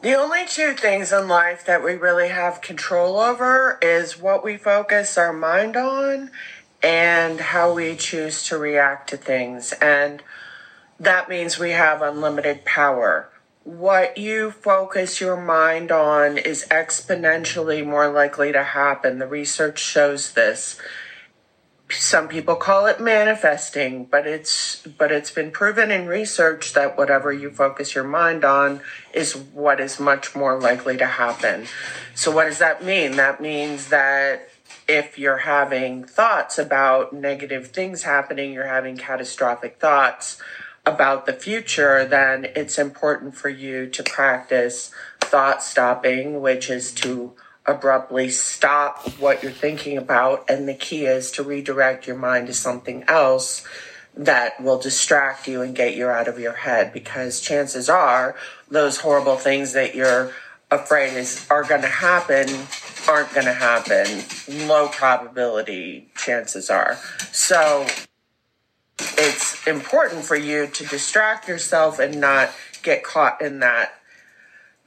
The 0.00 0.14
only 0.14 0.46
two 0.46 0.74
things 0.74 1.12
in 1.12 1.26
life 1.26 1.66
that 1.66 1.82
we 1.82 1.94
really 1.94 2.28
have 2.28 2.60
control 2.60 3.18
over 3.18 3.80
is 3.82 4.16
what 4.16 4.44
we 4.44 4.56
focus 4.56 5.18
our 5.18 5.32
mind 5.32 5.76
on 5.76 6.30
and 6.80 7.40
how 7.40 7.74
we 7.74 7.96
choose 7.96 8.44
to 8.44 8.58
react 8.58 9.10
to 9.10 9.16
things. 9.16 9.72
And 9.72 10.22
that 11.00 11.28
means 11.28 11.58
we 11.58 11.70
have 11.70 12.00
unlimited 12.00 12.64
power. 12.64 13.28
What 13.64 14.16
you 14.16 14.52
focus 14.52 15.20
your 15.20 15.36
mind 15.36 15.90
on 15.90 16.38
is 16.38 16.64
exponentially 16.70 17.84
more 17.84 18.08
likely 18.08 18.52
to 18.52 18.62
happen. 18.62 19.18
The 19.18 19.26
research 19.26 19.80
shows 19.80 20.32
this 20.32 20.80
some 21.90 22.28
people 22.28 22.54
call 22.54 22.86
it 22.86 23.00
manifesting 23.00 24.04
but 24.04 24.26
it's 24.26 24.77
but 24.96 25.12
it's 25.12 25.30
been 25.30 25.50
proven 25.50 25.90
in 25.90 26.06
research 26.06 26.72
that 26.72 26.96
whatever 26.96 27.32
you 27.32 27.50
focus 27.50 27.94
your 27.94 28.04
mind 28.04 28.44
on 28.44 28.80
is 29.12 29.36
what 29.36 29.80
is 29.80 30.00
much 30.00 30.34
more 30.34 30.58
likely 30.58 30.96
to 30.96 31.06
happen 31.06 31.66
so 32.14 32.30
what 32.30 32.44
does 32.44 32.58
that 32.58 32.84
mean 32.84 33.16
that 33.16 33.40
means 33.40 33.88
that 33.88 34.48
if 34.86 35.18
you're 35.18 35.38
having 35.38 36.04
thoughts 36.04 36.58
about 36.58 37.12
negative 37.12 37.68
things 37.68 38.02
happening 38.04 38.52
you're 38.52 38.66
having 38.66 38.96
catastrophic 38.96 39.78
thoughts 39.78 40.40
about 40.86 41.26
the 41.26 41.32
future 41.32 42.04
then 42.04 42.46
it's 42.56 42.78
important 42.78 43.34
for 43.34 43.48
you 43.48 43.86
to 43.86 44.02
practice 44.02 44.90
thought 45.20 45.62
stopping 45.62 46.40
which 46.40 46.70
is 46.70 46.92
to 46.92 47.34
abruptly 47.68 48.30
stop 48.30 49.06
what 49.20 49.42
you're 49.42 49.52
thinking 49.52 49.98
about. 49.98 50.44
And 50.48 50.66
the 50.66 50.74
key 50.74 51.04
is 51.04 51.30
to 51.32 51.42
redirect 51.42 52.06
your 52.06 52.16
mind 52.16 52.46
to 52.48 52.54
something 52.54 53.04
else 53.06 53.64
that 54.18 54.60
will 54.60 54.78
distract 54.78 55.46
you 55.46 55.62
and 55.62 55.74
get 55.74 55.94
you 55.94 56.08
out 56.08 56.28
of 56.28 56.38
your 56.38 56.52
head 56.52 56.92
because 56.92 57.40
chances 57.40 57.88
are 57.88 58.34
those 58.68 58.98
horrible 58.98 59.36
things 59.36 59.72
that 59.72 59.94
you're 59.94 60.32
afraid 60.70 61.16
is 61.16 61.46
are 61.48 61.62
going 61.62 61.80
to 61.80 61.88
happen 61.88 62.46
aren't 63.08 63.32
going 63.32 63.46
to 63.46 63.52
happen. 63.52 64.24
Low 64.68 64.88
probability 64.88 66.10
chances 66.16 66.68
are. 66.68 66.98
So 67.32 67.86
it's 68.98 69.66
important 69.66 70.24
for 70.24 70.36
you 70.36 70.66
to 70.66 70.84
distract 70.86 71.48
yourself 71.48 71.98
and 71.98 72.20
not 72.20 72.50
get 72.82 73.02
caught 73.02 73.40
in 73.40 73.60
that 73.60 73.94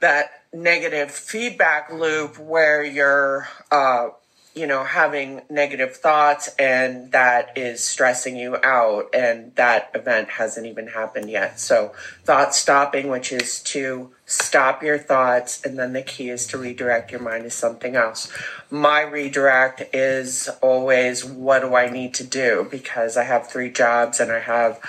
that 0.00 0.42
negative 0.52 1.10
feedback 1.10 1.90
loop 1.92 2.38
where 2.38 2.84
you're 2.84 3.48
uh, 3.70 4.08
you 4.54 4.66
know 4.66 4.84
having 4.84 5.40
negative 5.48 5.96
thoughts 5.96 6.54
and 6.58 7.10
that 7.12 7.56
is 7.56 7.82
stressing 7.82 8.36
you 8.36 8.56
out 8.62 9.08
and 9.14 9.54
that 9.54 9.90
event 9.94 10.28
hasn't 10.28 10.66
even 10.66 10.88
happened 10.88 11.30
yet. 11.30 11.58
So 11.58 11.92
thought 12.24 12.54
stopping 12.54 13.08
which 13.08 13.32
is 13.32 13.60
to 13.64 14.10
stop 14.26 14.82
your 14.82 14.98
thoughts 14.98 15.64
and 15.64 15.78
then 15.78 15.92
the 15.94 16.02
key 16.02 16.28
is 16.28 16.46
to 16.48 16.58
redirect 16.58 17.10
your 17.10 17.20
mind 17.20 17.44
to 17.44 17.50
something 17.50 17.96
else. 17.96 18.30
My 18.70 19.00
redirect 19.02 19.94
is 19.94 20.48
always 20.60 21.24
what 21.24 21.60
do 21.60 21.74
i 21.74 21.88
need 21.88 22.12
to 22.14 22.24
do? 22.24 22.66
Because 22.70 23.16
i 23.16 23.24
have 23.24 23.48
three 23.48 23.70
jobs 23.70 24.20
and 24.20 24.30
i 24.30 24.40
have 24.40 24.80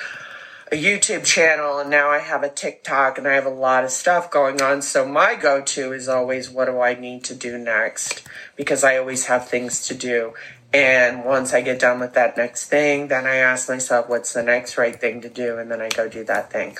a 0.74 0.76
YouTube 0.76 1.24
channel 1.24 1.78
and 1.78 1.92
now 1.92 2.10
I 2.10 2.18
have 2.18 2.42
a 2.42 2.50
TikTok 2.50 3.20
and 3.20 3.28
I 3.28 3.34
have 3.34 3.46
a 3.46 3.50
lot 3.50 3.84
of 3.84 3.92
stuff 3.92 4.32
going 4.32 4.60
on. 4.60 4.82
So 4.82 5.08
my 5.08 5.36
go 5.36 5.62
to 5.62 5.94
is 5.94 6.10
always 6.10 6.50
what 6.50 6.66
do 6.66 6.82
I 6.82 6.96
need 6.96 7.24
to 7.26 7.36
do 7.36 7.60
next? 7.60 8.24
Because 8.56 8.84
I 8.84 8.98
always 8.98 9.28
have 9.28 9.48
things 9.48 9.88
to 9.90 9.94
do. 9.94 10.34
And 10.74 11.24
once 11.26 11.54
I 11.54 11.62
get 11.62 11.80
done 11.80 12.00
with 12.00 12.16
that 12.16 12.36
next 12.38 12.70
thing, 12.70 13.10
then 13.10 13.28
I 13.28 13.36
ask 13.36 13.70
myself, 13.70 14.10
what's 14.10 14.34
the 14.34 14.42
next 14.42 14.76
right 14.76 15.00
thing 15.00 15.22
to 15.22 15.30
do? 15.30 15.60
And 15.60 15.70
then 15.70 15.80
I 15.80 15.90
go 15.90 16.10
do 16.10 16.24
that 16.24 16.52
thing. 16.52 16.76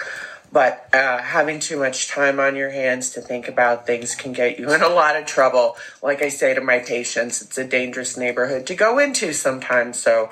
But 0.52 0.90
uh, 0.92 1.20
having 1.20 1.60
too 1.60 1.78
much 1.78 2.08
time 2.08 2.40
on 2.40 2.56
your 2.56 2.72
hands 2.72 3.12
to 3.12 3.22
think 3.22 3.48
about 3.48 3.86
things 3.86 4.16
can 4.16 4.34
get 4.34 4.58
you 4.58 4.74
in 4.74 4.82
a 4.82 4.90
lot 4.90 5.16
of 5.16 5.28
trouble. 5.28 5.78
Like 6.02 6.24
I 6.24 6.30
say 6.30 6.56
to 6.56 6.62
my 6.62 6.80
patients, 6.80 7.44
it's 7.44 7.60
a 7.60 7.64
dangerous 7.64 8.18
neighborhood 8.18 8.66
to 8.68 8.76
go 8.76 8.98
into 8.98 9.34
sometimes. 9.34 10.00
So 10.00 10.32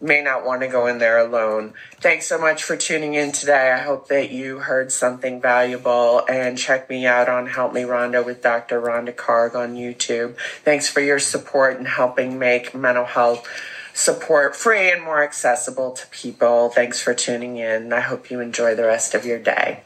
may 0.00 0.22
not 0.22 0.44
want 0.44 0.62
to 0.62 0.68
go 0.68 0.86
in 0.86 0.98
there 0.98 1.18
alone. 1.18 1.74
Thanks 2.00 2.26
so 2.26 2.38
much 2.38 2.62
for 2.62 2.76
tuning 2.76 3.14
in 3.14 3.32
today. 3.32 3.72
I 3.72 3.78
hope 3.78 4.08
that 4.08 4.30
you 4.30 4.60
heard 4.60 4.92
something 4.92 5.40
valuable 5.40 6.22
and 6.28 6.58
check 6.58 6.88
me 6.90 7.06
out 7.06 7.28
on 7.28 7.46
Help 7.46 7.72
Me 7.72 7.82
Rhonda 7.82 8.24
with 8.24 8.42
Dr. 8.42 8.80
Rhonda 8.80 9.14
Karg 9.14 9.54
on 9.54 9.74
YouTube. 9.74 10.36
Thanks 10.64 10.88
for 10.88 11.00
your 11.00 11.18
support 11.18 11.78
in 11.78 11.86
helping 11.86 12.38
make 12.38 12.74
mental 12.74 13.06
health 13.06 13.48
support 13.94 14.54
free 14.54 14.90
and 14.92 15.02
more 15.02 15.22
accessible 15.22 15.92
to 15.92 16.06
people. 16.08 16.68
Thanks 16.68 17.00
for 17.00 17.14
tuning 17.14 17.56
in. 17.56 17.92
I 17.92 18.00
hope 18.00 18.30
you 18.30 18.40
enjoy 18.40 18.74
the 18.74 18.84
rest 18.84 19.14
of 19.14 19.24
your 19.24 19.38
day. 19.38 19.85